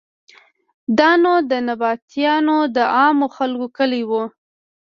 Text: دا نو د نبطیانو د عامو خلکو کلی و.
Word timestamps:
دا 0.97 1.11
نو 1.23 1.33
د 1.49 1.51
نبطیانو 1.67 2.57
د 2.75 2.77
عامو 2.97 3.27
خلکو 3.35 3.67
کلی 3.77 4.03
و. 4.09 4.11